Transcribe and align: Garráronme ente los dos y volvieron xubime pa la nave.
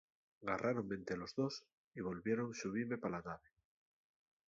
Garráronme 0.41 0.95
ente 0.95 1.15
los 1.15 1.31
dos 1.39 1.55
y 1.97 2.01
volvieron 2.07 2.49
xubime 2.59 2.95
pa 3.01 3.07
la 3.13 3.21
nave. 3.27 3.47